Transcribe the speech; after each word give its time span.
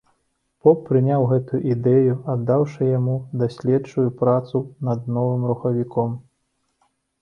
Поп 0.63 0.79
прыняў 0.87 1.25
гэтую 1.33 1.59
ідэю, 1.73 2.15
аддаўшы 2.35 2.89
яму 2.97 3.21
даследчую 3.45 4.09
працу 4.25 4.67
над 4.91 5.09
новым 5.23 5.49
рухавіком. 5.55 6.23